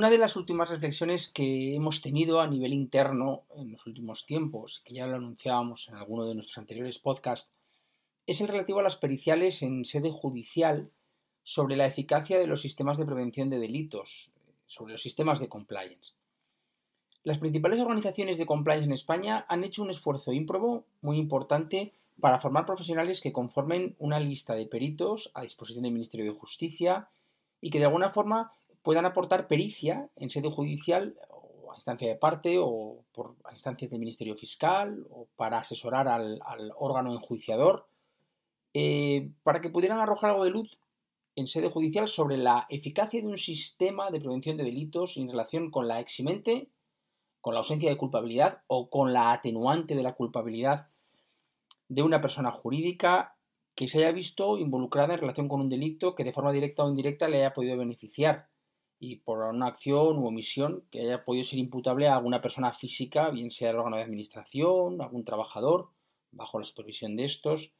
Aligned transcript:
Una 0.00 0.08
de 0.08 0.16
las 0.16 0.34
últimas 0.34 0.70
reflexiones 0.70 1.28
que 1.28 1.74
hemos 1.74 2.00
tenido 2.00 2.40
a 2.40 2.46
nivel 2.46 2.72
interno 2.72 3.42
en 3.54 3.72
los 3.72 3.86
últimos 3.86 4.24
tiempos, 4.24 4.80
que 4.82 4.94
ya 4.94 5.06
lo 5.06 5.16
anunciábamos 5.16 5.88
en 5.88 5.94
alguno 5.94 6.24
de 6.24 6.34
nuestros 6.34 6.56
anteriores 6.56 6.98
podcasts, 6.98 7.50
es 8.26 8.40
el 8.40 8.48
relativo 8.48 8.80
a 8.80 8.82
las 8.82 8.96
periciales 8.96 9.60
en 9.60 9.84
sede 9.84 10.10
judicial 10.10 10.90
sobre 11.42 11.76
la 11.76 11.84
eficacia 11.84 12.38
de 12.38 12.46
los 12.46 12.62
sistemas 12.62 12.96
de 12.96 13.04
prevención 13.04 13.50
de 13.50 13.58
delitos, 13.58 14.32
sobre 14.66 14.92
los 14.92 15.02
sistemas 15.02 15.38
de 15.38 15.50
compliance. 15.50 16.14
Las 17.22 17.36
principales 17.36 17.78
organizaciones 17.78 18.38
de 18.38 18.46
compliance 18.46 18.86
en 18.86 18.92
España 18.92 19.44
han 19.50 19.64
hecho 19.64 19.82
un 19.82 19.90
esfuerzo 19.90 20.32
ímprobo 20.32 20.86
muy 21.02 21.18
importante 21.18 21.92
para 22.18 22.38
formar 22.38 22.64
profesionales 22.64 23.20
que 23.20 23.34
conformen 23.34 23.96
una 23.98 24.18
lista 24.18 24.54
de 24.54 24.64
peritos 24.64 25.30
a 25.34 25.42
disposición 25.42 25.82
del 25.82 25.92
Ministerio 25.92 26.24
de 26.24 26.38
Justicia 26.38 27.10
y 27.60 27.68
que 27.68 27.80
de 27.80 27.84
alguna 27.84 28.08
forma 28.08 28.54
puedan 28.82 29.04
aportar 29.04 29.48
pericia 29.48 30.08
en 30.16 30.30
sede 30.30 30.50
judicial 30.50 31.16
o 31.28 31.72
a 31.72 31.76
instancia 31.76 32.08
de 32.08 32.16
parte 32.16 32.56
o 32.58 33.04
por 33.12 33.36
a 33.44 33.52
instancias 33.52 33.90
del 33.90 34.00
Ministerio 34.00 34.36
Fiscal 34.36 35.06
o 35.10 35.28
para 35.36 35.58
asesorar 35.58 36.08
al, 36.08 36.40
órgano 36.76 37.12
enjuiciador 37.12 37.86
eh, 38.72 39.30
para 39.42 39.60
que 39.60 39.70
pudieran 39.70 39.98
arrojar 39.98 40.30
algo 40.30 40.44
de 40.44 40.50
luz 40.50 40.78
en 41.36 41.46
sede 41.46 41.70
judicial 41.70 42.08
sobre 42.08 42.36
la 42.36 42.66
eficacia 42.68 43.20
de 43.20 43.26
un 43.26 43.38
sistema 43.38 44.10
de 44.10 44.20
prevención 44.20 44.56
de 44.56 44.64
delitos 44.64 45.16
en 45.16 45.28
relación 45.28 45.70
con 45.70 45.88
la 45.88 46.00
eximente, 46.00 46.68
con 47.40 47.54
la 47.54 47.60
ausencia 47.60 47.88
de 47.88 47.96
culpabilidad 47.96 48.62
o 48.66 48.90
con 48.90 49.12
la 49.12 49.32
atenuante 49.32 49.94
de 49.94 50.02
la 50.02 50.14
culpabilidad 50.14 50.88
de 51.88 52.02
una 52.02 52.20
persona 52.20 52.50
jurídica 52.50 53.36
que 53.74 53.88
se 53.88 53.98
haya 53.98 54.12
visto 54.12 54.58
involucrada 54.58 55.14
en 55.14 55.20
relación 55.20 55.48
con 55.48 55.60
un 55.60 55.70
delito 55.70 56.14
que 56.14 56.24
de 56.24 56.32
forma 56.32 56.52
directa 56.52 56.84
o 56.84 56.90
indirecta 56.90 57.28
le 57.28 57.38
haya 57.38 57.54
podido 57.54 57.78
beneficiar 57.78 58.49
y 59.02 59.16
por 59.16 59.38
una 59.38 59.66
acción 59.66 60.18
u 60.18 60.26
omisión 60.26 60.84
que 60.90 61.00
haya 61.00 61.24
podido 61.24 61.44
ser 61.44 61.58
imputable 61.58 62.06
a 62.06 62.16
alguna 62.16 62.42
persona 62.42 62.72
física, 62.72 63.30
bien 63.30 63.50
sea 63.50 63.70
el 63.70 63.76
órgano 63.76 63.96
de 63.96 64.02
administración, 64.02 65.00
algún 65.00 65.24
trabajador, 65.24 65.88
bajo 66.32 66.58
la 66.58 66.66
supervisión 66.66 67.16
de 67.16 67.24
estos. 67.24 67.72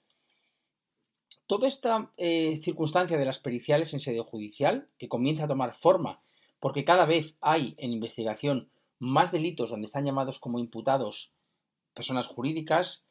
Toda 1.46 1.68
esta 1.68 2.10
eh, 2.16 2.60
circunstancia 2.64 3.18
de 3.18 3.26
las 3.26 3.38
periciales 3.38 3.92
en 3.92 4.00
sede 4.00 4.20
judicial, 4.20 4.88
que 4.96 5.08
comienza 5.08 5.44
a 5.44 5.48
tomar 5.48 5.74
forma, 5.74 6.22
porque 6.58 6.84
cada 6.84 7.04
vez 7.04 7.34
hay 7.42 7.74
en 7.76 7.92
investigación 7.92 8.70
más 8.98 9.30
delitos 9.30 9.68
donde 9.68 9.86
están 9.86 10.06
llamados 10.06 10.40
como 10.40 10.58
imputados 10.58 11.32
personas 11.92 12.28
jurídicas, 12.28 13.04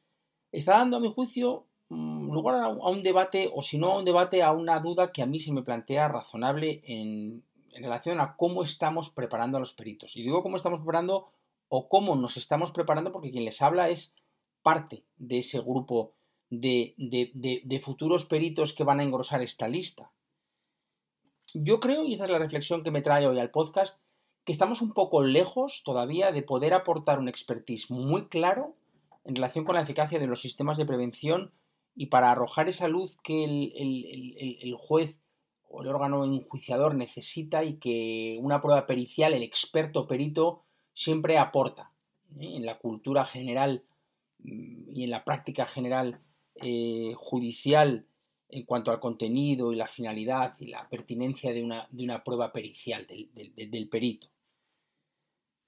está 0.52 0.80
dando, 0.80 0.98
a 0.98 1.00
mi 1.00 1.14
juicio, 1.14 1.66
mm, 1.90 2.34
lugar 2.34 2.56
a 2.56 2.70
un, 2.70 2.82
a 2.82 2.90
un 2.90 3.04
debate, 3.04 3.52
o 3.54 3.62
si 3.62 3.78
no 3.78 3.92
a 3.92 4.00
un 4.00 4.06
debate, 4.06 4.42
a 4.42 4.52
una 4.52 4.80
duda 4.80 5.12
que 5.12 5.22
a 5.22 5.28
mí 5.28 5.40
se 5.40 5.54
me 5.54 5.62
plantea 5.62 6.08
razonable 6.08 6.82
en, 6.86 7.44
en 7.74 7.84
relación 7.84 8.20
a 8.20 8.36
cómo 8.36 8.64
estamos 8.64 9.10
preparando 9.10 9.58
a 9.58 9.60
los 9.60 9.74
peritos. 9.74 10.16
Y 10.16 10.24
digo 10.24 10.44
cómo 10.44 10.58
estamos 10.58 10.80
preparando 10.80 11.30
o 11.68 11.88
cómo 11.88 12.16
nos 12.16 12.38
estamos 12.38 12.72
preparando 12.72 13.12
porque 13.12 13.32
quien 13.32 13.46
les 13.46 13.62
habla 13.62 13.90
es 13.90 14.14
parte 14.62 15.04
de 15.18 15.40
ese 15.40 15.60
grupo 15.60 16.14
de, 16.50 17.82
futuros 17.84 18.26
peritos 18.26 18.74
que 18.74 18.84
van 18.84 19.00
a 19.00 19.04
engrosar 19.04 19.42
esta 19.42 19.68
lista. 19.68 20.12
Yo 21.54 21.80
creo, 21.80 22.06
y 22.06 22.14
esta 22.14 22.26
es 22.26 22.32
la 22.32 22.40
reflexión 22.40 22.84
que 22.84 22.92
me 22.92 23.02
trae 23.02 23.28
hoy 23.28 23.40
al 23.40 23.52
podcast, 23.52 24.00
que 24.46 24.52
estamos 24.52 24.82
un 24.82 24.94
poco 24.94 25.24
lejos 25.24 25.84
todavía 25.84 26.32
de 26.32 26.44
poder 26.44 26.74
aportar 26.74 27.20
un 27.20 27.30
expertise 27.30 27.90
muy 27.90 28.28
claro 28.28 28.76
en 29.26 29.36
relación 29.36 29.66
con 29.66 29.76
la 29.76 29.82
eficacia 29.82 30.20
de 30.20 30.28
los 30.28 30.42
sistemas 30.42 30.78
de 30.78 30.86
prevención 30.86 31.52
y 31.96 32.08
para 32.08 32.32
arrojar 32.32 32.68
esa 32.68 32.88
luz 32.88 33.18
que 33.24 33.44
el 33.46 34.76
juez 34.78 35.19
el 35.82 35.88
órgano 35.88 36.26
enjuiciador 36.26 36.96
necesita 36.96 37.64
y 37.64 37.76
que 37.78 38.38
una 38.42 38.62
prueba 38.62 38.86
pericial, 38.88 39.34
el 39.34 39.44
experto 39.44 40.08
perito, 40.08 40.64
siempre 40.94 41.38
aporta 41.38 41.92
¿eh? 42.40 42.56
en 42.58 42.66
la 42.66 42.78
cultura 42.80 43.26
general 43.26 43.84
mm, 44.40 44.90
y 44.96 45.04
en 45.04 45.10
la 45.12 45.24
práctica 45.24 45.66
general 45.66 46.20
eh, 46.56 47.14
judicial 47.16 48.06
en 48.50 48.64
cuanto 48.66 48.92
al 48.92 49.00
contenido 49.00 49.72
y 49.72 49.76
la 49.76 49.88
finalidad 49.88 50.56
y 50.60 50.68
la 50.68 50.90
pertinencia 50.90 51.54
de 51.54 51.64
una, 51.64 51.88
de 51.92 52.04
una 52.04 52.24
prueba 52.24 52.52
pericial 52.52 53.06
del- 53.08 53.70
del 53.72 53.88
perito. 53.90 54.28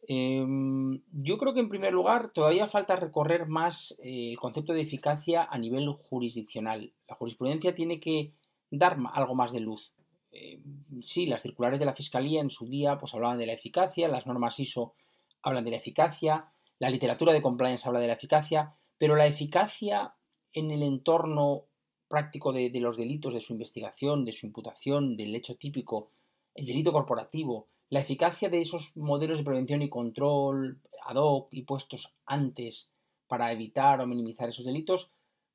Em, 0.07 0.99
yo 1.13 1.37
creo 1.37 1.53
que 1.53 1.59
en 1.59 1.69
primer 1.69 1.93
lugar 1.93 2.31
todavía 2.33 2.67
falta 2.67 2.95
recorrer 2.95 3.45
más 3.47 3.95
eh, 4.03 4.31
el 4.31 4.39
concepto 4.39 4.73
de 4.73 4.81
eficacia 4.81 5.43
a 5.43 5.57
nivel 5.59 5.87
jurisdiccional. 5.89 6.91
La 7.07 7.15
jurisprudencia 7.15 7.75
tiene 7.75 7.99
que 7.99 8.31
dar 8.71 8.97
algo 9.13 9.35
más 9.35 9.51
de 9.51 9.59
luz. 9.59 9.93
Eh, 10.31 10.61
sí, 11.03 11.25
las 11.25 11.41
circulares 11.41 11.79
de 11.79 11.85
la 11.85 11.93
Fiscalía 11.93 12.41
en 12.41 12.49
su 12.49 12.67
día 12.67 12.97
pues 12.97 13.13
hablaban 13.13 13.37
de 13.37 13.45
la 13.45 13.53
eficacia, 13.53 14.07
las 14.07 14.25
normas 14.25 14.59
ISO 14.59 14.95
hablan 15.43 15.65
de 15.65 15.71
la 15.71 15.77
eficacia, 15.77 16.51
la 16.79 16.89
literatura 16.89 17.33
de 17.33 17.41
compliance 17.41 17.87
habla 17.87 17.99
de 17.99 18.07
la 18.07 18.13
eficacia, 18.13 18.75
pero 18.97 19.15
la 19.15 19.27
eficacia 19.27 20.13
en 20.53 20.71
el 20.71 20.83
entorno 20.83 21.65
práctico 22.07 22.51
de 22.51 22.69
los 22.79 22.97
delitos, 22.97 23.33
de 23.33 23.41
su 23.41 23.53
investigación, 23.53 24.25
de 24.25 24.33
su 24.33 24.45
imputación, 24.45 25.15
del 25.15 25.33
hecho 25.35 25.55
típico, 25.55 26.09
el 26.53 26.65
delito 26.65 26.91
corporativo, 26.91 27.67
la 27.89 27.99
eficacia 27.99 28.49
de 28.49 28.61
esos 28.61 28.95
modelos 28.95 29.37
de 29.37 29.45
prevención 29.45 29.81
y 29.81 29.89
control 29.89 30.79
ad 31.05 31.15
hoc 31.15 31.49
y 31.51 31.63
puestos 31.63 32.13
antes 32.25 32.91
para 33.27 33.51
evitar 33.51 34.01
o 34.01 34.07
minimizar 34.07 34.49
esos 34.49 34.65
delitos, 34.65 35.09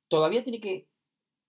todavía 0.07 0.43
tiene 0.43 0.59
que 0.59 0.87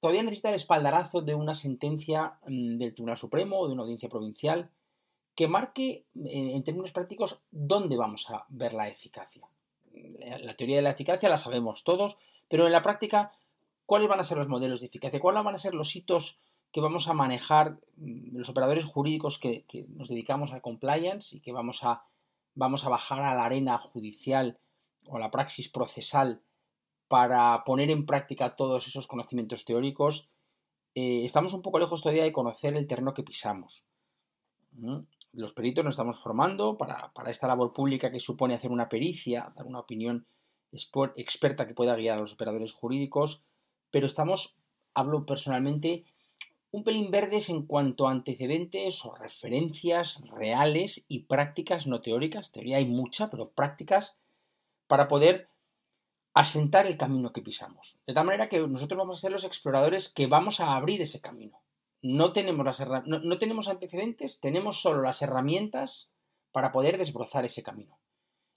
todavía 0.01 0.23
necesita 0.23 0.49
el 0.51 0.55
espaldarazo 0.55 1.21
de 1.23 1.35
una 1.35 1.55
sentencia 1.55 2.39
mm, 2.47 2.79
del 2.79 2.95
Tribunal 2.95 3.19
Supremo 3.19 3.59
o 3.59 3.67
de 3.67 3.75
una 3.75 3.83
audiencia 3.83 4.09
provincial 4.09 4.71
que 5.35 5.49
marque 5.49 6.05
en, 6.15 6.51
en 6.51 6.65
términos 6.65 6.93
prácticos 6.93 7.41
dónde 7.51 7.97
vamos 7.97 8.29
a 8.31 8.45
ver 8.49 8.73
la 8.73 8.89
eficacia. 8.89 9.49
La, 10.43 10.57
teoría 10.57 10.77
de 10.77 10.83
la 10.83 10.91
eficacia 10.91 11.29
la 11.29 11.37
sabemos 11.37 11.85
todos, 11.85 12.17
pero 12.49 12.67
en 12.67 12.73
la 12.73 12.83
práctica, 12.83 13.33
¿cuáles 13.87 14.09
van 14.09 14.21
a 14.21 14.25
ser 14.25 14.39
los 14.39 14.49
modelos 14.49 14.81
de 14.81 14.87
eficacia? 14.87 15.21
¿Cuáles 15.21 15.45
van 15.45 15.55
a 15.55 15.59
ser 15.59 15.75
los 15.75 15.95
hitos 15.95 16.39
que 16.73 16.81
vamos 16.81 17.09
a 17.09 17.15
manejar 17.15 17.79
mm, 17.97 18.37
los 18.37 18.49
operadores 18.49 18.85
jurídicos 18.85 19.39
que, 19.39 19.65
que 19.69 19.87
nos 19.89 20.09
dedicamos 20.09 20.53
a 20.53 20.61
compliance 20.61 21.37
y 21.37 21.41
que 21.41 21.53
vamos 21.53 21.85
a, 21.85 22.03
vamos 22.55 22.85
a 22.85 22.89
bajar 22.89 23.21
a 23.21 23.35
la 23.35 23.45
arena 23.45 23.79
judicial 23.79 24.59
o 25.07 25.17
a 25.17 25.21
la 25.21 25.31
praxis 25.31 25.69
procesal 25.69 26.43
para 27.09 27.65
poner 27.65 27.91
en 27.91 28.07
práctica 28.07 28.55
todos 28.55 28.87
esos 28.87 29.07
conocimientos 29.07 29.65
teóricos, 29.65 30.29
eh, 30.95 31.25
estamos 31.25 31.55
un 31.55 31.63
poco 31.63 31.79
lejos 31.79 32.03
todavía 32.03 32.25
de 32.25 32.33
conocer 32.33 32.77
el 32.77 32.87
terreno 32.87 33.15
que 33.15 33.23
pisamos. 33.23 33.85
Los 35.33 35.53
peritos 35.55 35.85
nos 35.85 35.95
estamos 35.95 36.21
formando 36.21 36.77
para, 36.77 37.13
para 37.13 37.31
esta 37.31 37.49
labor 37.49 37.73
pública 37.73 38.11
que 38.11 38.21
supone 38.21 38.55
hacer 38.55 38.71
una 38.71 38.89
pericia, 38.89 39.53
dar 39.57 39.67
una 39.67 39.81
opinión 39.81 40.27
experta 40.71 41.67
que 41.67 41.75
pueda 41.75 41.97
guiar 41.97 42.19
a 42.19 42.21
los 42.21 42.35
operadores 42.35 42.73
jurídicos, 42.75 43.43
pero 43.91 44.07
estamos, 44.07 44.57
hablo 44.95 45.25
personalmente, 45.25 46.05
un 46.71 46.85
pelín 46.85 47.11
verdes 47.11 47.49
en 47.49 47.65
cuanto 47.65 48.07
a 48.07 48.11
antecedentes 48.11 49.05
o 49.05 49.15
referencias 49.15 50.21
reales 50.33 51.07
y 51.09 51.21
prácticas 51.21 51.87
no 51.87 52.03
teóricas, 52.03 52.53
teoría 52.53 52.77
hay 52.77 52.85
mucha, 52.85 53.31
pero 53.31 53.51
prácticas, 53.51 54.17
para 54.87 55.09
poder 55.09 55.49
asentar 56.39 56.87
el 56.87 56.97
camino 56.97 57.33
que 57.33 57.43
pisamos. 57.43 57.99
De 58.07 58.15
tal 58.15 58.25
manera 58.25 58.49
que 58.49 58.61
nosotros 58.61 58.97
vamos 58.97 59.19
a 59.19 59.23
ser 59.23 59.33
los 59.33 59.43
exploradores 59.43 60.09
que 60.09 60.29
vamos 60.29 60.61
a 60.61 60.77
abrir 60.77 61.03
ese 61.03 61.21
camino. 61.21 61.61
No 62.01 62.33
tenemos, 62.33 62.65
las 62.65 63.07
no, 63.09 63.19
no 63.19 63.39
tenemos 63.39 63.67
antecedentes, 63.67 64.39
tenemos 64.39 64.81
solo 64.81 65.03
las 65.03 65.21
herramientas 65.21 66.09
para 66.53 66.71
poder 66.71 66.97
desbrozar 66.97 67.45
ese 67.45 67.65
camino. 67.65 67.99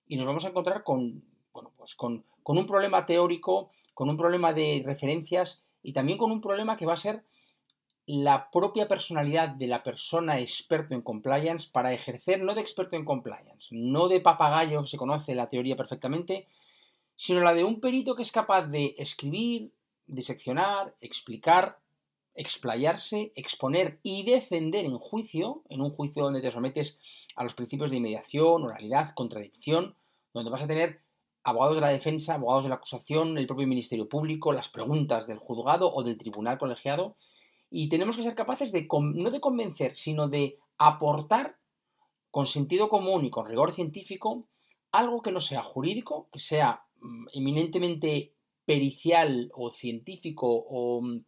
Y 0.05 0.17
nos 0.17 0.27
vamos 0.27 0.45
a 0.45 0.49
encontrar 0.49 0.83
con, 0.83 1.23
pues 1.75 1.95
con, 1.95 2.23
con 2.43 2.59
un 2.59 2.67
problema 2.67 3.07
teórico, 3.07 3.71
con 3.95 4.09
un 4.09 4.17
problema 4.17 4.53
de 4.53 4.83
referencias 4.85 5.63
y 5.81 5.93
también 5.93 6.19
con 6.19 6.31
un 6.31 6.39
problema 6.39 6.77
que 6.77 6.85
va 6.85 6.93
a 6.93 6.97
ser 6.97 7.23
la 8.05 8.51
propia 8.51 8.87
personalidad 8.87 9.49
de 9.49 9.65
la 9.65 9.81
persona 9.81 10.39
experto 10.39 10.93
en 10.93 11.01
compliance 11.01 11.67
para 11.71 11.93
ejercer, 11.93 12.43
no 12.43 12.53
de 12.53 12.61
experto 12.61 12.95
en 12.95 13.05
compliance, 13.05 13.69
no 13.71 14.07
de 14.07 14.19
papagayo 14.19 14.83
que 14.83 14.89
se 14.89 14.97
conoce 14.97 15.33
la 15.33 15.49
teoría 15.49 15.75
perfectamente, 15.75 16.47
sino 17.15 17.41
la 17.41 17.53
de 17.53 17.63
un 17.63 17.79
perito 17.79 18.15
que 18.15 18.23
es 18.23 18.31
capaz 18.31 18.67
de 18.67 18.95
escribir, 18.97 19.71
diseccionar, 20.07 20.95
explicar, 21.01 21.77
explayarse, 22.35 23.31
exponer 23.35 23.99
y 24.03 24.23
defender 24.23 24.85
en 24.85 24.97
juicio, 24.97 25.63
en 25.69 25.81
un 25.81 25.91
juicio 25.91 26.23
donde 26.23 26.41
te 26.41 26.51
sometes 26.51 26.99
a 27.35 27.43
los 27.43 27.53
principios 27.53 27.91
de 27.91 27.97
inmediación, 27.97 28.63
oralidad, 28.63 29.13
contradicción, 29.13 29.95
donde 30.33 30.49
vas 30.49 30.63
a 30.63 30.67
tener 30.67 31.01
abogados 31.43 31.75
de 31.75 31.81
la 31.81 31.89
defensa, 31.89 32.35
abogados 32.35 32.63
de 32.63 32.69
la 32.69 32.75
acusación, 32.75 33.37
el 33.37 33.47
propio 33.47 33.67
Ministerio 33.67 34.07
Público, 34.07 34.51
las 34.51 34.69
preguntas 34.69 35.27
del 35.27 35.39
juzgado 35.39 35.91
o 35.93 36.03
del 36.03 36.17
tribunal 36.17 36.57
colegiado, 36.57 37.15
y 37.69 37.89
tenemos 37.89 38.17
que 38.17 38.23
ser 38.23 38.35
capaces 38.35 38.71
de, 38.71 38.87
no 38.91 39.31
de 39.31 39.39
convencer, 39.39 39.95
sino 39.95 40.27
de 40.27 40.57
aportar 40.77 41.57
con 42.29 42.47
sentido 42.47 42.89
común 42.89 43.25
y 43.25 43.29
con 43.29 43.47
rigor 43.47 43.73
científico 43.73 44.45
algo 44.91 45.21
que 45.21 45.31
no 45.31 45.41
sea 45.41 45.63
jurídico, 45.63 46.27
que 46.31 46.39
sea 46.39 46.83
eminentemente 47.33 48.33
pericial 48.65 49.51
o 49.55 49.71
científico 49.71 50.47
o, 50.47 51.01
mm, 51.01 51.23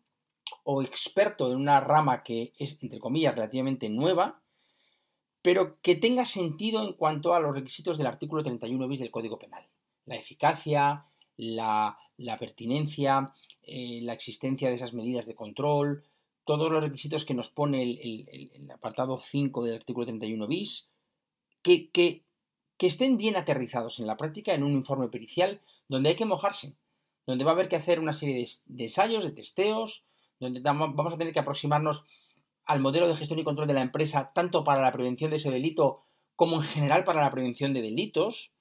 o 0.64 0.82
experto 0.82 1.52
en 1.52 1.58
una 1.58 1.80
rama 1.80 2.24
que 2.24 2.54
es, 2.58 2.78
entre 2.82 3.00
comillas, 3.00 3.36
relativamente 3.36 3.90
nueva, 3.90 4.42
pero 5.42 5.78
que 5.82 5.96
tenga 5.96 6.26
sentido 6.26 6.84
en 6.88 6.94
cuanto 6.94 7.34
a 7.34 7.40
los 7.40 7.54
requisitos 7.54 7.98
del 7.98 8.08
artículo 8.08 8.44
31 8.44 8.88
bis 8.88 9.02
del 9.02 9.12
Código 9.12 9.38
Penal. 9.38 9.66
La 10.06 10.16
eficacia, 10.16 11.06
la, 11.38 11.98
pertinencia, 12.40 13.34
eh, 13.62 14.00
la 14.04 14.14
existencia 14.14 14.70
de 14.70 14.76
esas 14.76 14.94
medidas 14.94 15.26
de 15.26 15.36
control, 15.36 16.04
todos 16.46 16.72
los 16.72 16.82
requisitos 16.82 17.26
que 17.26 17.34
nos 17.34 17.50
pone 17.50 17.84
el, 17.84 18.72
apartado 18.72 19.18
5 19.18 19.64
del 19.64 19.76
artículo 19.76 20.06
31 20.06 20.48
bis, 20.48 20.90
que, 21.62 21.90
que, 21.90 22.24
estén 22.80 23.18
bien 23.18 23.36
aterrizados 23.36 24.00
en 24.00 24.08
la 24.08 24.18
práctica 24.18 24.54
en 24.54 24.64
un 24.64 24.74
informe 24.74 25.08
pericial 25.08 25.62
donde 25.88 26.10
hay 26.10 26.16
que 26.16 26.26
mojarse, 26.26 26.76
donde 27.26 27.44
va 27.44 27.52
a 27.52 27.54
haber 27.54 27.70
que 27.70 27.76
hacer 27.76 28.00
una 28.00 28.14
serie 28.14 28.46
de, 28.66 28.84
ensayos, 28.84 29.24
de 29.24 29.32
testeos, 29.32 30.04
donde 30.40 30.60
vamos 30.62 31.14
a 31.14 31.18
tener 31.18 31.34
que 31.34 31.40
aproximarnos 31.40 32.04
al 32.66 32.80
modelo 32.80 33.08
de 33.08 33.16
gestión 33.16 33.40
y 33.40 33.44
control 33.44 33.68
de 33.68 33.74
la 33.74 33.82
empresa, 33.82 34.32
tanto 34.34 34.64
para 34.64 34.82
la 34.82 34.92
prevención 34.92 35.32
de 35.32 35.38
ese 35.38 35.52
delito 35.52 36.04
como 36.36 36.58
en 36.58 36.64
general 36.64 37.04
para 37.04 37.22
la 37.22 37.32
prevención 37.32 37.74
de 37.74 37.82
delitos, 37.82 38.52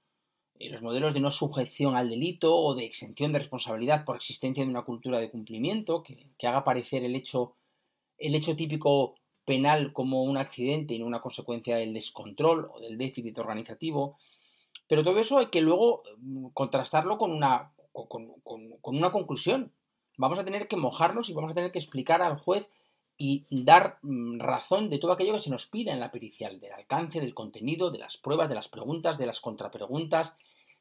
eh, 0.59 0.71
los 0.71 0.83
modelos 0.83 1.15
de 1.15 1.21
no 1.21 1.31
sujeción 1.31 1.97
al 1.97 2.11
delito 2.11 2.55
o 2.55 2.75
de 2.75 2.85
exención 2.85 3.33
de 3.33 3.41
responsabilidad 3.41 4.05
por 4.05 4.17
existencia 4.17 4.65
de 4.65 4.71
una 4.71 4.83
cultura 4.83 5.19
de 5.19 5.31
cumplimiento 5.31 6.03
que, 6.03 6.29
que 6.39 6.47
haga 6.47 6.65
parecer 6.65 7.05
el 7.05 7.17
hecho, 7.17 7.57
el 8.19 8.35
hecho 8.35 8.55
típico 8.57 9.17
penal 9.45 9.93
como 9.93 10.23
un 10.23 10.37
accidente 10.37 10.95
y 10.95 10.99
no 10.99 11.07
una 11.07 11.21
consecuencia 11.21 11.77
del 11.77 11.93
descontrol 11.93 12.71
o 12.73 12.81
del 12.81 12.99
déficit 12.99 13.39
organizativo. 13.39 14.17
Pero 14.89 15.05
todo 15.05 15.19
eso 15.19 15.39
hay 15.39 15.47
que 15.47 15.61
luego 15.61 16.03
mm, 16.19 16.49
contrastarlo 16.49 17.19
con 17.19 17.33
una, 17.33 17.73
con, 17.93 18.33
una 18.83 19.13
conclusión. 19.13 19.73
Vamos 20.17 20.39
a 20.39 20.45
tener 20.45 20.69
que 20.69 20.77
mojarnos 20.77 21.29
y 21.29 21.33
vamos 21.33 21.51
a 21.51 21.55
tener 21.55 21.73
que 21.73 21.79
explicar 21.79 22.23
al 22.23 22.39
juez 22.39 22.69
y 23.19 23.47
dar 23.51 23.99
mm, 24.03 24.41
razón 24.41 24.91
de 24.91 24.99
todo 24.99 25.13
aquello 25.13 25.35
que 25.35 25.41
se 25.41 25.51
nos 25.51 25.67
pida 25.67 25.93
en 25.93 26.01
la 26.01 26.11
pericial, 26.11 26.61
del 26.61 26.73
alcance, 26.73 27.21
del 27.21 27.35
contenido, 27.35 27.91
de 27.91 27.99
las 27.99 28.17
pruebas, 28.17 28.49
de 28.49 28.55
las 28.55 28.69
preguntas, 28.69 29.19
de 29.19 29.27
las 29.27 29.41
contrapreguntas, 29.41 30.35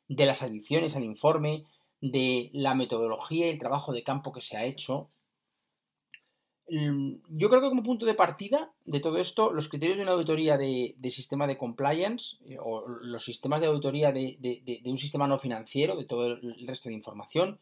de 0.08 0.26
las 0.26 0.42
adiciones 0.42 0.96
al 0.96 1.04
informe, 1.04 1.66
de 2.02 2.50
la 2.54 2.74
metodología 2.74 3.48
y 3.48 3.52
el 3.52 3.60
trabajo 3.60 3.94
de 3.94 4.04
campo 4.04 4.32
que 4.32 4.42
se 4.42 4.58
ha 4.58 4.66
hecho, 4.66 5.10
yo 6.72 7.50
creo 7.50 7.62
que 7.62 7.70
como 7.70 7.84
punto 7.84 8.06
de 8.06 8.14
partida 8.14 8.72
de 8.86 9.02
todo 9.02 9.18
esto, 9.18 9.52
los 9.52 9.68
criterios 9.68 9.98
de 9.98 10.04
una 10.04 10.14
auditoría 10.14 10.58
de, 10.58 10.96
sistema 11.10 11.46
de 11.46 11.58
compliance 11.58 12.38
eh, 12.46 12.58
o 12.60 12.88
los 12.88 13.26
sistemas 13.26 13.60
de 13.60 13.68
auditoría 13.68 14.14
de, 14.14 14.82
un 14.86 14.98
sistema 14.98 15.28
no 15.28 15.38
financiero, 15.38 15.98
de 15.98 16.06
todo 16.06 16.28
el 16.28 16.66
resto 16.66 16.88
de 16.88 16.96
información, 16.96 17.60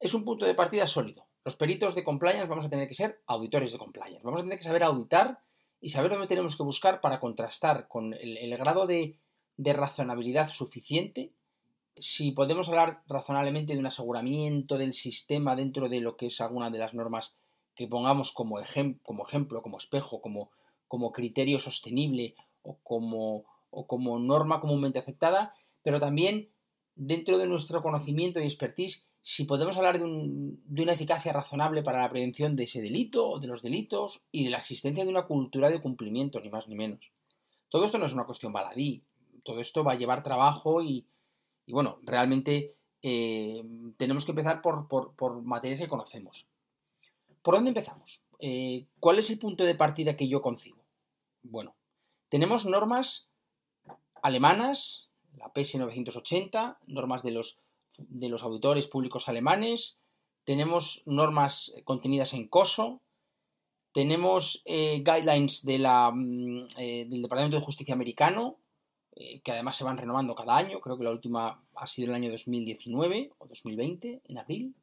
es 0.00 0.14
un 0.14 0.24
punto 0.24 0.46
de 0.46 0.54
partida 0.54 0.86
sólido. 0.86 1.26
Los 1.44 1.56
peritos 1.56 1.94
de 1.94 2.02
compliance 2.02 2.48
vamos 2.48 2.64
a 2.64 2.70
tener 2.70 2.88
que 2.88 2.94
ser 2.94 3.20
auditores 3.26 3.72
de 3.72 3.78
compliance. 3.78 4.22
Vamos 4.24 4.40
a 4.40 4.44
tener 4.44 4.58
que 4.58 4.64
saber 4.64 4.82
auditar 4.84 5.38
y 5.80 5.90
saber 5.90 6.10
dónde 6.10 6.26
tenemos 6.26 6.56
que 6.56 6.62
buscar 6.62 7.02
para 7.02 7.20
contrastar 7.20 7.88
con 7.88 8.14
el, 8.14 8.56
grado 8.56 8.86
de 8.86 9.18
razonabilidad 9.58 10.48
suficiente 10.48 11.30
si 11.98 12.32
podemos 12.32 12.68
hablar 12.68 13.02
razonablemente 13.06 13.72
de 13.72 13.78
un 13.78 13.86
aseguramiento 13.86 14.78
del 14.78 14.94
sistema 14.94 15.56
dentro 15.56 15.88
de 15.88 16.00
lo 16.00 16.16
que 16.16 16.26
es 16.26 16.40
alguna 16.40 16.70
de 16.70 16.78
las 16.78 16.94
normas 16.94 17.36
que 17.76 17.86
pongamos 17.86 18.32
como, 18.32 18.56
como 19.02 19.26
ejemplo, 19.26 19.62
como 19.62 19.78
espejo, 19.78 20.20
como, 20.20 20.50
como 20.88 21.12
criterio 21.12 21.60
sostenible 21.60 22.34
o 22.62 22.78
como, 22.82 23.44
o 23.70 23.86
como 23.86 24.18
norma 24.18 24.60
comúnmente 24.60 24.98
aceptada, 24.98 25.54
pero 25.82 26.00
también 26.00 26.48
dentro 26.96 27.36
de 27.36 27.46
nuestro 27.46 27.82
conocimiento 27.82 28.40
y 28.40 28.44
expertise, 28.44 29.06
si 29.20 29.44
podemos 29.44 29.76
hablar 29.76 30.00
de, 30.00 30.06
de, 30.06 30.82
una 30.82 30.94
eficacia 30.94 31.32
razonable 31.32 31.82
para 31.82 32.00
la 32.00 32.10
prevención 32.10 32.56
de 32.56 32.64
ese 32.64 32.80
delito 32.80 33.28
o 33.28 33.38
de 33.38 33.48
los 33.48 33.60
delitos 33.60 34.22
y 34.32 34.44
de 34.44 34.50
la 34.50 34.58
existencia 34.58 35.04
de 35.04 35.10
una 35.10 35.26
cultura 35.26 35.68
de 35.68 35.82
cumplimiento, 35.82 36.40
ni 36.40 36.48
más 36.48 36.66
ni 36.68 36.76
menos. 36.76 37.00
Todo 37.68 37.84
esto 37.84 37.98
no 37.98 38.06
es 38.06 38.14
una 38.14 38.24
cuestión 38.24 38.52
baladí, 38.52 39.02
todo 39.44 39.60
esto 39.60 39.84
va 39.84 39.92
a 39.92 39.96
llevar 39.96 40.22
trabajo 40.22 40.82
y, 40.82 41.06
bueno, 41.68 41.98
realmente 42.02 42.76
eh, 43.02 43.62
tenemos 43.98 44.24
que 44.24 44.32
empezar 44.32 44.62
por, 44.62 44.88
por 44.88 45.42
materias 45.42 45.80
que 45.80 45.88
conocemos. 45.88 46.46
¿Por 47.46 47.54
dónde 47.54 47.70
empezamos? 47.70 48.20
Eh, 48.40 48.88
¿Cuál 48.98 49.20
es 49.20 49.30
el 49.30 49.38
punto 49.38 49.62
de 49.62 49.76
partida 49.76 50.16
que 50.16 50.28
yo 50.28 50.42
concibo? 50.42 50.84
Bueno, 51.44 51.76
tenemos 52.28 52.66
normas 52.66 53.30
alemanas, 54.20 55.10
la 55.36 55.52
PS 55.52 55.76
980, 55.76 56.80
normas 56.88 57.22
de 57.22 57.30
los, 57.30 57.60
de 57.98 58.28
los 58.30 58.42
auditores 58.42 58.88
públicos 58.88 59.28
alemanes, 59.28 59.96
tenemos 60.42 61.04
normas 61.06 61.72
contenidas 61.84 62.34
en 62.34 62.48
COSO, 62.48 63.00
tenemos 63.92 64.60
eh, 64.64 65.04
guidelines 65.04 65.64
mm, 65.64 66.62
eh, 66.78 67.06
del 67.08 67.22
Departamento 67.22 67.58
de 67.58 67.64
Justicia 67.64 67.94
americano, 67.94 68.58
que 69.14 69.52
además 69.52 69.76
se 69.76 69.84
van 69.84 69.98
renovando 69.98 70.34
cada 70.34 70.56
año, 70.56 70.80
creo 70.80 70.98
que 70.98 71.04
la 71.04 71.12
última 71.12 71.62
ha 71.76 71.86
sido 71.86 72.08
el 72.08 72.16
año 72.16 72.32
2019 72.32 73.30
o 73.38 73.46
2020, 73.46 74.22
en 74.24 74.38
abril. 74.38 74.74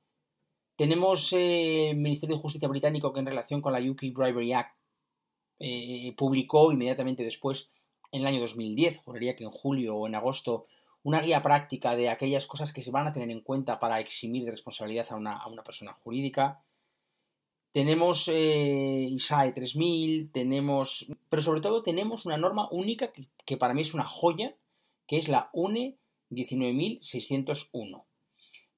Tenemos 0.76 1.32
eh, 1.34 1.92
el 1.92 1.98
Ministerio 1.98 2.36
de 2.36 2.42
Justicia 2.42 2.68
británico 2.68 3.14
que 3.14 3.20
en 3.20 3.28
relación 3.28 3.62
con 3.62 3.74
la 3.74 3.80
UK 3.80 4.12
Bribery 4.12 4.54
Act 4.54 4.76
eh, 5.60 6.14
publicó 6.18 6.72
inmediatamente 6.72 7.24
después, 7.24 7.70
en 8.12 8.22
el 8.22 8.28
año 8.28 8.42
2010, 8.42 8.98
juraría 8.98 9.36
que 9.36 9.44
en 9.44 9.52
julio 9.52 9.96
o 9.96 10.08
en 10.08 10.16
agosto, 10.16 10.66
una 11.04 11.22
guía 11.22 11.44
práctica 11.44 11.96
de 11.96 12.10
aquellas 12.10 12.48
cosas 12.48 12.74
que 12.74 12.82
se 12.82 12.92
van 12.92 13.06
a 13.06 13.14
tener 13.14 13.30
en 13.30 13.42
cuenta 13.42 13.80
para 13.80 14.00
eximir 14.00 14.46
de 14.46 14.52
responsabilidad 14.52 15.08
a 15.10 15.16
una, 15.16 15.64
persona 15.64 15.94
jurídica. 15.94 16.64
Tenemos 17.72 18.28
eh, 18.28 19.08
ISAE 19.10 19.52
3000, 19.52 20.32
tenemos, 20.32 21.08
pero 21.30 21.42
sobre 21.42 21.62
todo 21.62 21.84
tenemos 21.84 22.26
una 22.26 22.38
norma 22.38 22.68
única 22.72 23.12
que, 23.12 23.28
que 23.46 23.58
para 23.58 23.74
mí 23.74 23.82
es 23.82 23.94
una 23.94 24.06
joya, 24.06 24.56
que 25.08 25.18
es 25.18 25.28
la 25.28 25.50
UNE 25.54 25.98
19601. 26.30 28.06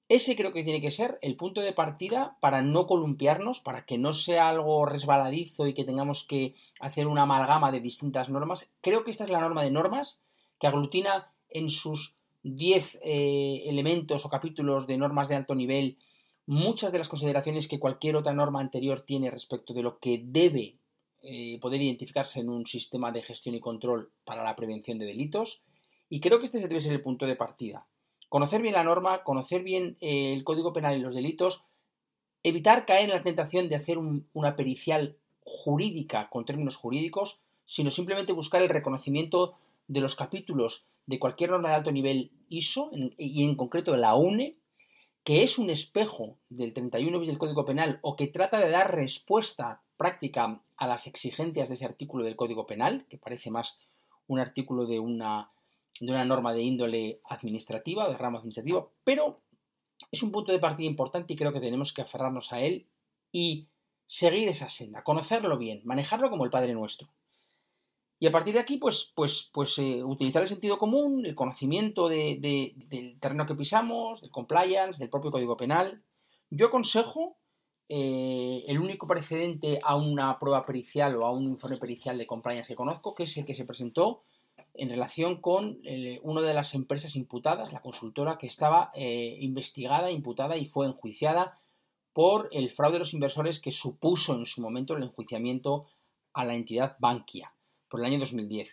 Ese 0.07 0.35
creo 0.35 0.53
que 0.53 0.63
tiene 0.63 0.81
que 0.81 0.91
ser 0.91 1.17
el 1.23 1.35
punto 1.35 1.61
de 1.61 1.73
partida 1.73 2.37
para 2.39 2.61
no 2.61 2.85
columpiarnos, 2.85 3.59
para 3.59 3.85
que 3.85 3.97
no 3.97 4.13
sea 4.13 4.49
algo 4.49 4.85
resbaladizo 4.85 5.65
y 5.65 5.73
que 5.73 5.83
tengamos 5.83 6.23
que 6.23 6.53
hacer 6.79 7.07
una 7.07 7.23
amalgama 7.23 7.71
de 7.71 7.79
distintas 7.79 8.29
normas. 8.29 8.69
Creo 8.81 9.03
que 9.03 9.09
esta 9.09 9.23
es 9.23 9.31
la 9.31 9.41
norma 9.41 9.63
de 9.63 9.71
normas 9.71 10.19
que 10.59 10.67
aglutina 10.67 11.31
en 11.49 11.71
sus 11.71 12.15
10 12.43 12.99
eh, 13.01 13.63
elementos 13.65 14.25
o 14.25 14.29
capítulos 14.29 14.85
de 14.85 14.97
normas 14.97 15.27
de 15.27 15.35
alto 15.35 15.55
nivel 15.55 15.97
muchas 16.45 16.91
de 16.91 16.99
las 16.99 17.09
consideraciones 17.09 17.67
que 17.67 17.79
cualquier 17.79 18.15
otra 18.15 18.33
norma 18.33 18.59
anterior 18.59 19.01
tiene 19.01 19.31
respecto 19.31 19.73
de 19.73 19.81
lo 19.81 19.97
que 19.97 20.21
debe 20.23 20.75
eh, 21.23 21.57
poder 21.59 21.81
identificarse 21.81 22.39
en 22.39 22.49
un 22.49 22.67
sistema 22.67 23.11
de 23.11 23.23
gestión 23.23 23.55
y 23.55 23.59
control 23.59 24.11
para 24.23 24.43
la 24.43 24.55
prevención 24.55 24.99
de 24.99 25.05
delitos. 25.05 25.61
Y 26.07 26.19
creo 26.19 26.37
que 26.37 26.45
este 26.45 26.59
debe 26.59 26.81
ser 26.81 26.91
el 26.91 27.01
punto 27.01 27.25
de 27.25 27.35
partida 27.35 27.87
conocer 28.29 28.61
bien 28.61 28.73
la 28.73 28.83
norma, 28.83 29.23
conocer 29.23 29.63
bien 29.63 29.97
eh, 30.01 30.33
el 30.33 30.43
Código 30.43 30.73
Penal 30.73 30.97
y 30.97 31.01
los 31.01 31.15
delitos, 31.15 31.63
evitar 32.43 32.85
caer 32.85 33.05
en 33.05 33.15
la 33.15 33.23
tentación 33.23 33.69
de 33.69 33.75
hacer 33.75 33.97
una 33.97 34.55
pericial 34.55 35.17
jurídica 35.43 36.29
con 36.29 36.45
términos 36.45 36.75
jurídicos, 36.75 37.39
sino 37.65 37.89
simplemente 37.89 38.33
buscar 38.33 38.61
el 38.61 38.69
reconocimiento 38.69 39.55
de 39.87 39.99
los 39.99 40.15
capítulos 40.15 40.85
de 41.05 41.19
cualquier 41.19 41.51
norma 41.51 41.69
de 41.69 41.75
alto 41.75 41.91
nivel 41.91 42.31
ISO 42.49 42.91
y 43.17 43.43
en 43.43 43.55
concreto 43.55 43.91
de 43.91 43.99
la 43.99 44.15
UNE, 44.15 44.57
que 45.23 45.43
es 45.43 45.57
un 45.57 45.69
espejo 45.69 46.37
del 46.49 46.73
31 46.73 47.19
bis 47.19 47.27
del 47.27 47.37
Código 47.37 47.65
Penal 47.65 47.99
o 48.01 48.15
que 48.15 48.27
trata 48.27 48.59
de 48.59 48.69
dar 48.69 48.93
respuesta 48.95 49.81
práctica 49.97 50.61
a 50.77 50.87
las 50.87 51.07
exigencias 51.07 51.69
de 51.69 51.75
ese 51.75 51.85
artículo 51.85 52.23
del 52.23 52.35
Código 52.35 52.67
Penal, 52.67 53.05
que 53.09 53.17
parece 53.17 53.49
más 53.49 53.77
un 54.27 54.39
artículo 54.39 54.85
de 54.85 54.99
una 54.99 55.51
de 55.99 56.11
una 56.11 56.25
norma 56.25 56.53
de 56.53 56.61
índole 56.61 57.19
administrativa, 57.25 58.09
de 58.09 58.17
ramo 58.17 58.37
administrativo, 58.37 58.91
pero 59.03 59.39
es 60.11 60.21
un 60.23 60.31
punto 60.31 60.51
de 60.51 60.59
partida 60.59 60.87
importante 60.87 61.33
y 61.33 61.35
creo 61.35 61.53
que 61.53 61.59
tenemos 61.61 61.93
que 61.93 62.01
aferrarnos 62.01 62.51
a 62.51 62.59
él 62.59 62.85
y 63.31 63.67
seguir 64.07 64.47
esa 64.49 64.69
senda, 64.69 65.03
conocerlo 65.03 65.57
bien, 65.57 65.81
manejarlo 65.85 66.29
como 66.29 66.45
el 66.45 66.51
Padre 66.51 66.73
Nuestro. 66.73 67.07
Y 68.19 68.27
a 68.27 68.31
partir 68.31 68.53
de 68.53 68.61
aquí, 68.61 68.77
pues, 68.77 69.11
pues, 69.15 69.49
pues 69.53 69.77
eh, 69.77 70.03
utilizar 70.03 70.41
el 70.41 70.47
sentido 70.47 70.77
común, 70.77 71.25
el 71.25 71.35
conocimiento 71.35 72.07
de- 72.07 72.37
de- 72.39 72.73
del 72.87 73.19
terreno 73.19 73.45
que 73.45 73.55
pisamos, 73.55 74.21
del 74.21 74.31
compliance, 74.31 74.99
del 74.99 75.09
propio 75.09 75.31
Código 75.31 75.57
Penal. 75.57 76.01
Yo 76.49 76.67
aconsejo 76.67 77.37
eh, 77.87 78.63
el 78.67 78.79
único 78.79 79.05
precedente 79.05 79.77
a 79.83 79.95
una 79.95 80.39
prueba 80.39 80.65
pericial 80.65 81.15
o 81.17 81.25
a 81.25 81.31
un 81.31 81.43
informe 81.43 81.77
pericial 81.77 82.17
de 82.17 82.25
compliance 82.25 82.67
que 82.69 82.75
conozco, 82.75 83.13
que 83.13 83.23
es 83.23 83.37
el 83.37 83.45
que 83.45 83.53
se 83.53 83.63
presentó 83.65 84.23
en 84.77 84.89
relación 84.89 85.41
con 85.41 85.79
eh, 85.83 86.19
una 86.23 86.41
de 86.41 86.53
las 86.53 86.73
empresas 86.73 87.15
imputadas, 87.15 87.73
la 87.73 87.81
consultora 87.81 88.37
que 88.37 88.47
estaba 88.47 88.91
eh, 88.93 89.37
investigada, 89.39 90.11
imputada 90.11 90.57
y 90.57 90.67
fue 90.67 90.87
enjuiciada 90.87 91.59
por 92.13 92.49
el 92.51 92.71
fraude 92.71 92.93
de 92.93 92.99
los 92.99 93.13
inversores 93.13 93.59
que 93.59 93.71
supuso 93.71 94.35
en 94.35 94.45
su 94.45 94.61
momento 94.61 94.95
el 94.95 95.03
enjuiciamiento 95.03 95.87
a 96.33 96.45
la 96.45 96.55
entidad 96.55 96.95
Bankia 96.99 97.53
por 97.89 97.99
el 97.99 98.05
año 98.05 98.19
2010. 98.19 98.69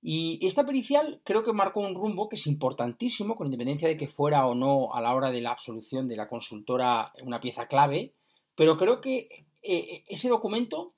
Y 0.00 0.44
esta 0.46 0.64
pericial 0.64 1.20
creo 1.24 1.44
que 1.44 1.52
marcó 1.52 1.80
un 1.80 1.94
rumbo 1.94 2.28
que 2.28 2.36
es 2.36 2.46
importantísimo, 2.46 3.34
con 3.34 3.48
independencia 3.48 3.88
de 3.88 3.96
que 3.96 4.08
fuera 4.08 4.46
o 4.46 4.54
no 4.54 4.94
a 4.94 5.00
la 5.00 5.14
hora 5.14 5.30
de 5.30 5.40
la 5.40 5.50
absolución 5.50 6.08
de 6.08 6.16
la 6.16 6.28
consultora 6.28 7.12
una 7.22 7.40
pieza 7.40 7.66
clave, 7.66 8.14
pero 8.54 8.78
creo 8.78 9.00
que 9.00 9.46
eh, 9.62 10.04
ese 10.08 10.28
documento 10.28 10.94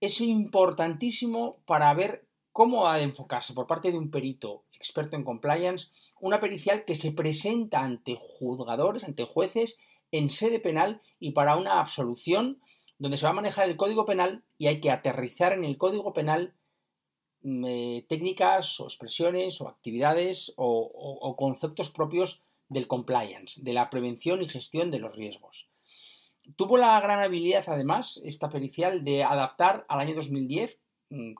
es 0.00 0.20
importantísimo 0.20 1.58
para 1.66 1.92
ver 1.94 2.27
cómo 2.58 2.88
ha 2.88 2.96
de 2.96 3.04
enfocarse 3.04 3.54
por 3.54 3.68
parte 3.68 3.92
de 3.92 3.98
un 3.98 4.10
perito 4.10 4.64
experto 4.80 5.14
en 5.14 5.22
compliance 5.22 5.86
una 6.20 6.40
pericial 6.40 6.84
que 6.84 6.96
se 6.96 7.12
presenta 7.12 7.78
ante 7.80 8.16
juzgadores, 8.20 9.04
ante 9.04 9.24
jueces, 9.24 9.78
en 10.10 10.28
sede 10.28 10.58
penal 10.58 11.00
y 11.20 11.30
para 11.30 11.56
una 11.56 11.78
absolución 11.78 12.60
donde 12.98 13.16
se 13.16 13.26
va 13.26 13.30
a 13.30 13.40
manejar 13.40 13.68
el 13.68 13.76
código 13.76 14.04
penal 14.06 14.42
y 14.58 14.66
hay 14.66 14.80
que 14.80 14.90
aterrizar 14.90 15.52
en 15.52 15.62
el 15.62 15.78
código 15.78 16.12
penal 16.12 16.52
mm, 17.42 17.64
eh, 17.64 18.06
técnicas 18.08 18.80
o 18.80 18.86
expresiones 18.86 19.60
o 19.60 19.68
actividades 19.68 20.52
o, 20.56 20.66
o- 21.28 21.36
conceptos 21.36 21.90
propios 21.90 22.42
del 22.68 22.88
compliance, 22.88 23.62
de 23.62 23.72
la 23.72 23.88
prevención 23.88 24.42
y 24.42 24.48
gestión 24.48 24.90
de 24.90 24.98
los 24.98 25.14
riesgos. 25.14 25.68
Tuvo 26.56 26.76
la 26.76 26.98
gran 27.00 27.20
habilidad, 27.20 27.62
además, 27.68 28.20
esta 28.24 28.48
pericial 28.48 29.04
de 29.04 29.22
adaptar 29.22 29.84
al 29.88 30.00
año 30.00 30.16
2010, 30.16 30.70
mm, 30.74 30.87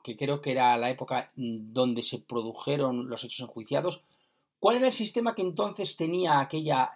que 0.03 0.17
creo 0.17 0.41
que 0.41 0.51
era 0.51 0.77
la 0.77 0.89
época 0.89 1.31
mm, 1.35 1.73
donde 1.73 2.01
se 2.01 2.19
produjeron 2.19 3.09
los 3.09 3.23
hechos 3.23 3.41
enjuiciados, 3.41 4.01
cuál 4.59 4.77
era 4.77 4.87
el 4.87 4.93
sistema 4.93 5.35
que 5.35 5.41
entonces 5.41 5.95
tenía 5.95 6.39
aquella, 6.39 6.91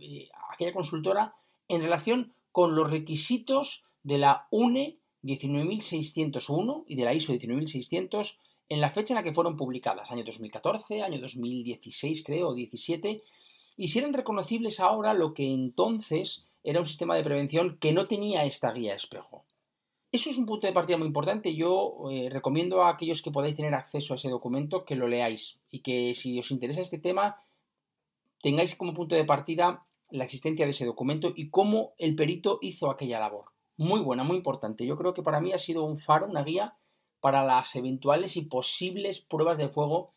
eh, 0.00 0.28
aquella 0.52 0.72
consultora 0.72 1.34
en 1.68 1.82
relación 1.82 2.32
con 2.52 2.74
los 2.74 2.90
requisitos 2.90 3.82
de 4.02 4.18
la 4.18 4.46
UNE 4.50 4.98
19601 5.22 6.84
y 6.86 6.96
de 6.96 7.04
la 7.04 7.14
ISO 7.14 7.32
19600 7.32 8.38
en 8.68 8.80
la 8.80 8.90
fecha 8.90 9.12
en 9.12 9.16
la 9.16 9.22
que 9.22 9.32
fueron 9.32 9.56
publicadas, 9.56 10.10
año 10.10 10.24
2014, 10.24 11.02
año 11.02 11.20
2016 11.20 12.22
creo, 12.24 12.48
o 12.48 12.54
17, 12.54 13.22
y 13.76 13.88
si 13.88 13.98
eran 13.98 14.12
reconocibles 14.12 14.80
ahora 14.80 15.14
lo 15.14 15.34
que 15.34 15.52
entonces 15.52 16.46
era 16.62 16.80
un 16.80 16.86
sistema 16.86 17.14
de 17.14 17.24
prevención 17.24 17.78
que 17.78 17.92
no 17.92 18.06
tenía 18.06 18.44
esta 18.44 18.72
guía 18.72 18.94
espejo. 18.94 19.44
Eso 20.14 20.30
es 20.30 20.38
un 20.38 20.46
punto 20.46 20.68
de 20.68 20.72
partida 20.72 20.96
muy 20.96 21.08
importante. 21.08 21.56
Yo 21.56 22.08
eh, 22.12 22.28
recomiendo 22.30 22.84
a 22.84 22.90
aquellos 22.90 23.20
que 23.20 23.32
podáis 23.32 23.56
tener 23.56 23.74
acceso 23.74 24.14
a 24.14 24.16
ese 24.16 24.28
documento 24.28 24.84
que 24.84 24.94
lo 24.94 25.08
leáis 25.08 25.58
y 25.72 25.80
que 25.80 26.14
si 26.14 26.38
os 26.38 26.52
interesa 26.52 26.82
este 26.82 27.00
tema 27.00 27.42
tengáis 28.40 28.76
como 28.76 28.94
punto 28.94 29.16
de 29.16 29.24
partida 29.24 29.84
la 30.10 30.22
existencia 30.22 30.66
de 30.66 30.70
ese 30.70 30.84
documento 30.84 31.32
y 31.34 31.50
cómo 31.50 31.94
el 31.98 32.14
perito 32.14 32.60
hizo 32.62 32.92
aquella 32.92 33.18
labor. 33.18 33.46
Muy 33.76 34.02
buena, 34.02 34.22
muy 34.22 34.36
importante. 34.36 34.86
Yo 34.86 34.96
creo 34.96 35.14
que 35.14 35.24
para 35.24 35.40
mí 35.40 35.52
ha 35.52 35.58
sido 35.58 35.82
un 35.82 35.98
faro, 35.98 36.28
una 36.28 36.44
guía 36.44 36.76
para 37.18 37.44
las 37.44 37.74
eventuales 37.74 38.36
y 38.36 38.42
posibles 38.42 39.18
pruebas 39.18 39.58
de 39.58 39.68
fuego 39.68 40.12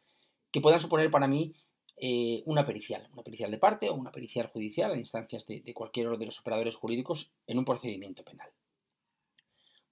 que 0.52 0.62
puedan 0.62 0.80
suponer 0.80 1.10
para 1.10 1.28
mí 1.28 1.56
eh, 2.00 2.44
una 2.46 2.68
pericial, 2.68 3.10
una 3.14 3.24
pericial 3.24 3.50
de 3.50 3.58
parte 3.58 3.90
o 3.90 3.96
una 3.96 4.12
pericial 4.12 4.46
judicial 4.46 4.92
en 4.92 5.00
instancias 5.00 5.48
de, 5.48 5.62
de 5.62 5.74
cualquiera 5.74 6.16
de 6.16 6.26
los 6.28 6.40
operadores 6.40 6.76
jurídicos 6.76 7.32
en 7.48 7.58
un 7.58 7.66
procedimiento 7.66 8.24
penal. 8.24 8.52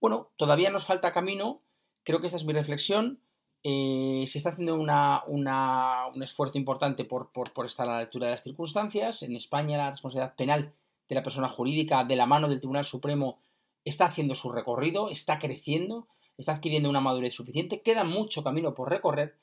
Bueno, 0.05 0.29
todavía 0.37 0.69
nos 0.69 0.85
falta 0.85 1.11
camino, 1.11 1.63
creo 2.03 2.21
que 2.21 2.27
esta 2.27 2.37
es 2.37 2.45
mi 2.45 2.53
reflexión. 2.53 3.21
Eh, 3.63 4.25
se 4.27 4.37
está 4.37 4.51
haciendo 4.51 4.75
un 4.75 6.21
esfuerzo 6.21 6.59
importante 6.59 7.05
por, 7.05 7.31
por- 7.31 7.51
por 7.53 7.65
estar 7.65 7.89
a 7.89 7.93
la 7.93 7.97
altura 8.01 8.27
de 8.27 8.33
las 8.33 8.43
circunstancias. 8.43 9.23
En 9.23 9.35
España 9.35 9.79
la 9.79 9.89
responsabilidad 9.89 10.35
penal 10.35 10.73
de 11.09 11.15
la 11.15 11.23
persona 11.23 11.49
jurídica 11.49 12.03
de 12.03 12.15
la 12.17 12.27
mano 12.27 12.47
del 12.47 12.59
Tribunal 12.59 12.85
Supremo 12.85 13.39
está 13.83 14.05
haciendo 14.05 14.35
su 14.35 14.51
recorrido, 14.51 15.09
está 15.09 15.39
creciendo, 15.39 16.07
está 16.37 16.51
adquiriendo 16.51 16.87
una 16.87 17.01
madurez 17.01 17.33
suficiente. 17.33 17.81
Queda 17.81 18.03
mucho 18.03 18.43
camino 18.43 18.75
por 18.75 18.91
recorrer 18.91 19.39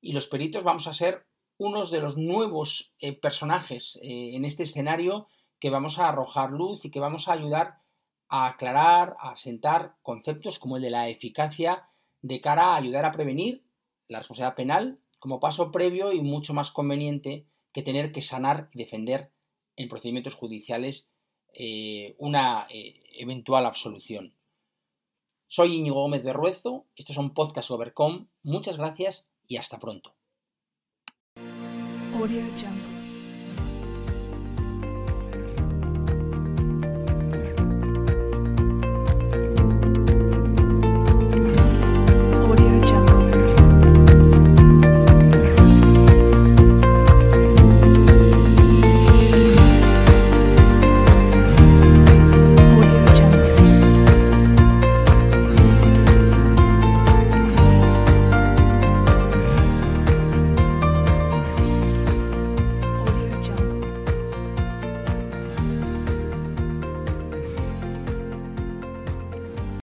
y 0.00 0.14
los 0.14 0.26
peritos 0.26 0.64
vamos 0.64 0.88
a 0.88 0.94
ser 0.94 1.26
unos 1.58 1.92
de 1.92 2.00
los 2.00 2.16
nuevos 2.16 2.92
eh, 2.98 3.12
personajes 3.12 4.00
eh, 4.02 4.34
en 4.34 4.44
este 4.44 4.64
escenario 4.64 5.28
que 5.60 5.70
vamos 5.70 6.00
a 6.00 6.08
arrojar 6.08 6.50
luz 6.50 6.84
y 6.84 6.90
que 6.90 6.98
vamos 6.98 7.28
a 7.28 7.34
ayudar 7.34 7.81
a 8.32 8.46
aclarar, 8.46 9.14
a 9.20 9.32
asentar 9.32 9.94
conceptos 10.00 10.58
como 10.58 10.78
el 10.78 10.82
de 10.82 10.88
la 10.88 11.10
eficacia 11.10 11.86
de 12.22 12.40
cara 12.40 12.72
a 12.72 12.76
ayudar 12.76 13.04
a 13.04 13.12
prevenir 13.12 13.62
la 14.08 14.20
responsabilidad 14.20 14.56
penal 14.56 14.98
como 15.18 15.38
paso 15.38 15.70
previo 15.70 16.12
y 16.12 16.22
mucho 16.22 16.54
más 16.54 16.72
conveniente 16.72 17.44
que 17.74 17.82
tener 17.82 18.10
que 18.10 18.22
sanar 18.22 18.70
y 18.72 18.78
defender 18.78 19.30
en 19.76 19.90
procedimientos 19.90 20.34
judiciales 20.34 21.10
eh, 21.52 22.14
una 22.16 22.66
eh, 22.70 23.02
eventual 23.18 23.66
absolución. 23.66 24.32
Soy 25.48 25.76
Íñigo 25.76 26.00
Gómez 26.00 26.24
de 26.24 26.32
Ruezo, 26.32 26.86
estos 26.96 27.14
son 27.14 27.34
Podcast 27.34 27.70
Overcom, 27.70 28.28
muchas 28.42 28.78
gracias 28.78 29.26
y 29.46 29.58
hasta 29.58 29.78
pronto. 29.78 30.14